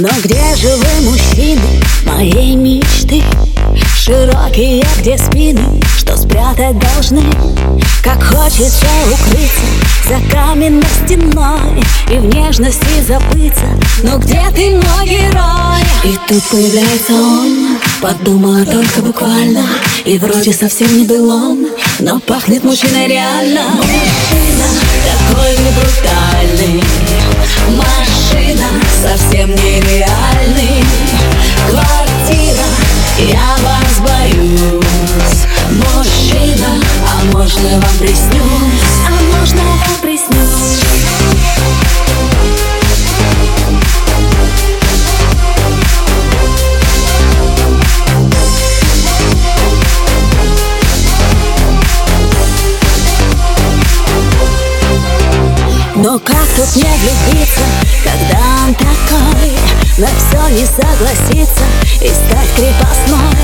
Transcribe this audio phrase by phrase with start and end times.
[0.00, 3.22] Но где же вы, мужчины, моей мечты?
[3.98, 7.22] Широкие, где спины, что спрятать должны
[8.02, 15.82] Как хочется укрыться за каменной стеной И в нежности забыться, но где ты, мой герой?
[16.04, 19.66] И тут появляется он, подумала только буквально
[20.06, 21.66] И вроде совсем не был он,
[21.98, 23.64] но пахнет мужчиной реально
[56.02, 57.60] Но как тут не влюбиться,
[58.02, 59.52] когда он такой?
[59.98, 61.64] На все не согласиться
[62.00, 63.36] и стать крепостной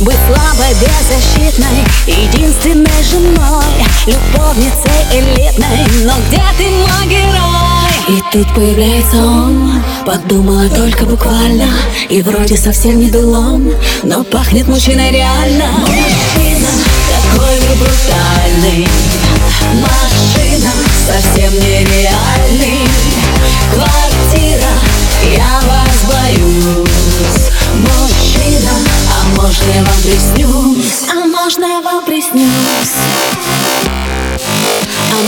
[0.00, 3.64] Быть слабой, беззащитной, единственной женой
[4.06, 7.64] Любовницей элитной, но где ты мой герой?
[8.06, 11.70] И тут появляется он, подумала только буквально
[12.10, 15.70] И вроде совсем не был он, но пахнет мужчиной реально.
[15.78, 16.68] Мужчина
[17.08, 18.73] такой не брутальный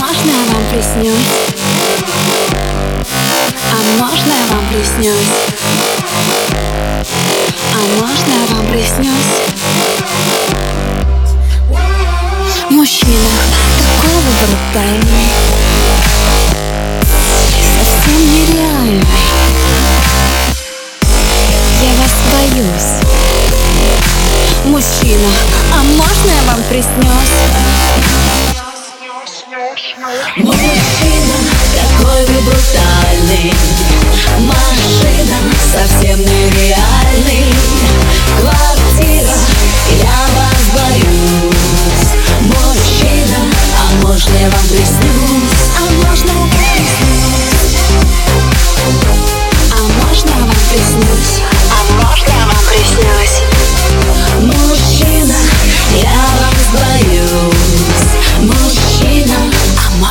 [0.00, 1.28] можно я вам приснюсь?
[3.70, 5.28] А можно я вам приснюсь?
[7.74, 9.30] А можно я вам приснюсь?
[12.70, 13.30] Мужчина,
[13.78, 15.28] такой вы брутальный
[17.78, 19.04] Совсем нереальный
[21.82, 22.90] Я вас боюсь
[24.64, 25.30] Мужчина,
[25.74, 28.19] а можно я вам приснюсь?
[30.00, 31.36] Мужчина,
[31.74, 33.52] какой вы брутальный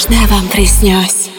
[0.00, 1.30] можно я вам приснюсь?